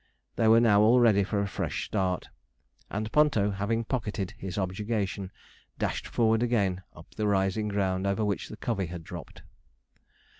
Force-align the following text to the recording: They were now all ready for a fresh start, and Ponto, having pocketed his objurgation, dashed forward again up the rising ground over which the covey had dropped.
They 0.35 0.47
were 0.47 0.59
now 0.59 0.81
all 0.81 0.99
ready 0.99 1.23
for 1.23 1.41
a 1.43 1.47
fresh 1.47 1.85
start, 1.85 2.29
and 2.89 3.11
Ponto, 3.11 3.51
having 3.51 3.83
pocketed 3.83 4.33
his 4.35 4.57
objurgation, 4.57 5.29
dashed 5.77 6.07
forward 6.07 6.41
again 6.41 6.81
up 6.95 7.13
the 7.13 7.27
rising 7.27 7.67
ground 7.67 8.07
over 8.07 8.25
which 8.25 8.49
the 8.49 8.57
covey 8.57 8.87
had 8.87 9.03
dropped. 9.03 9.43